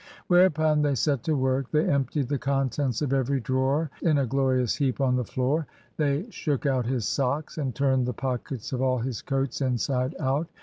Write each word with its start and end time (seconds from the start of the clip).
Whereupon 0.29 0.81
they 0.81 0.95
set 0.95 1.21
to 1.25 1.35
work. 1.35 1.69
They 1.69 1.85
emptied 1.87 2.27
the 2.27 2.39
contents 2.39 3.03
of 3.03 3.13
every 3.13 3.39
drawer 3.39 3.91
in 4.01 4.17
a 4.17 4.25
glorious 4.25 4.75
heap 4.77 4.99
on 4.99 5.15
the 5.15 5.23
floor. 5.23 5.67
They 5.97 6.27
shook 6.31 6.65
out 6.65 6.87
his 6.87 7.05
socks, 7.05 7.59
and 7.59 7.75
turned 7.75 8.07
the 8.07 8.13
pockets 8.13 8.73
of 8.73 8.81
all 8.81 8.97
his 8.97 9.21
coats 9.21 9.61
inside 9.61 10.15
out. 10.19 10.47